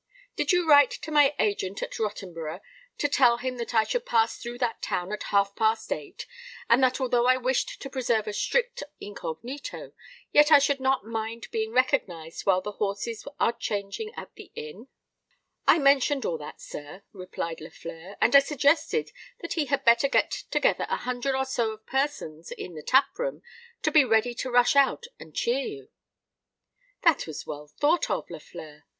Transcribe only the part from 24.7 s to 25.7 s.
out and cheer